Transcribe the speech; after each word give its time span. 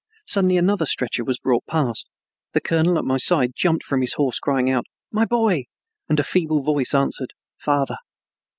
Suddenly 0.25 0.57
another 0.57 0.87
stretcher 0.87 1.23
was 1.23 1.37
brought 1.37 1.67
past. 1.67 2.09
The 2.53 2.59
colonel 2.59 2.97
at 2.97 3.03
my 3.05 3.17
side 3.17 3.51
jumped 3.55 3.83
from 3.83 4.01
his 4.01 4.13
horse, 4.13 4.39
crying 4.39 4.67
out, 4.67 4.85
"My 5.11 5.25
boy," 5.25 5.65
and 6.09 6.19
a 6.19 6.23
feeble 6.23 6.63
voice 6.63 6.95
answered, 6.95 7.33
"Father." 7.59 7.97